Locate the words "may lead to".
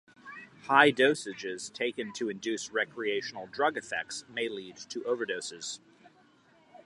4.33-5.01